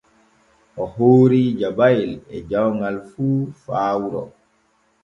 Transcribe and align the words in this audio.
O 0.83 0.85
hoori 0.93 1.41
jabayel 1.59 2.13
e 2.35 2.37
jawŋal 2.49 2.97
fu 3.09 3.25
faa 3.63 3.93
wuro. 4.01 4.23